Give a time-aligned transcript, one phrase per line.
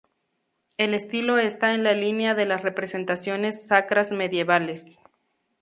[0.77, 4.97] El estilo está en la línea de las representaciones sacras medievales.